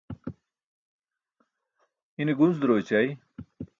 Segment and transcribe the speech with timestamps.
[2.21, 3.09] ine gunc duro ećai